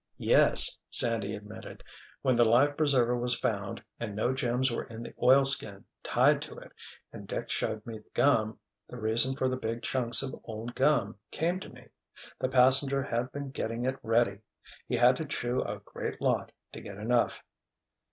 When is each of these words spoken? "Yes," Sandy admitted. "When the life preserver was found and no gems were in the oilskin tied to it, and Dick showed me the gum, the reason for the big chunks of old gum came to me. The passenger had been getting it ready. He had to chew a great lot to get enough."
"Yes," 0.17 0.79
Sandy 0.89 1.35
admitted. 1.35 1.83
"When 2.23 2.35
the 2.35 2.43
life 2.43 2.75
preserver 2.75 3.15
was 3.15 3.37
found 3.37 3.83
and 3.99 4.15
no 4.15 4.33
gems 4.33 4.71
were 4.71 4.85
in 4.85 5.03
the 5.03 5.13
oilskin 5.21 5.85
tied 6.01 6.41
to 6.41 6.57
it, 6.57 6.71
and 7.13 7.27
Dick 7.27 7.51
showed 7.51 7.85
me 7.85 7.99
the 7.99 8.09
gum, 8.15 8.57
the 8.89 8.97
reason 8.97 9.35
for 9.35 9.47
the 9.47 9.57
big 9.57 9.83
chunks 9.83 10.23
of 10.23 10.35
old 10.43 10.73
gum 10.73 11.19
came 11.29 11.59
to 11.59 11.69
me. 11.69 11.87
The 12.39 12.49
passenger 12.49 13.03
had 13.03 13.31
been 13.31 13.51
getting 13.51 13.85
it 13.85 13.99
ready. 14.01 14.39
He 14.87 14.95
had 14.97 15.17
to 15.17 15.25
chew 15.25 15.61
a 15.61 15.77
great 15.85 16.19
lot 16.19 16.51
to 16.71 16.81
get 16.81 16.97
enough." 16.97 17.43